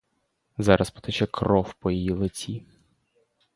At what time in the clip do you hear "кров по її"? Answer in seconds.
1.27-2.09